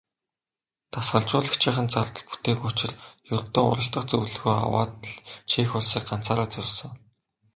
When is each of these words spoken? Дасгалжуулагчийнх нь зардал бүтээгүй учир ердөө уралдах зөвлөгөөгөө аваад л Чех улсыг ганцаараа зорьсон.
Дасгалжуулагчийнх 0.93 1.79
нь 1.83 1.93
зардал 1.93 2.25
бүтээгүй 2.29 2.69
учир 2.73 2.91
ердөө 3.37 3.63
уралдах 3.69 4.05
зөвлөгөөгөө 4.07 4.55
аваад 4.65 4.93
л 5.11 5.13
Чех 5.49 5.69
улсыг 5.77 6.03
ганцаараа 6.09 6.47
зорьсон. 6.53 6.91